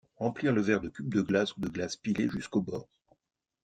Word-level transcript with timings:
Remplir 0.15 0.51
le 0.51 0.63
verre 0.63 0.81
de 0.81 0.89
cube 0.89 1.13
de 1.13 1.21
glace 1.21 1.55
ou 1.55 1.59
de 1.59 1.69
glace 1.69 1.95
pilée 1.95 2.27
jusqu'au 2.27 2.59
bord. 2.63 2.89